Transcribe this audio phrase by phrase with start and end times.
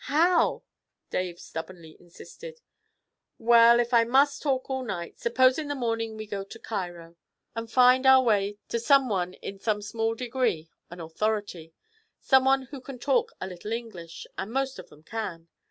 [0.05, 0.63] 'How?'
[1.11, 2.59] Dave stubbornly insisted.
[3.37, 7.17] 'Well, if I must talk all night, suppose in the morning we go to Cairo,
[7.55, 11.75] and find our way to some one in some small degree an authority
[12.19, 15.49] some one who can talk a little English, and most of them can.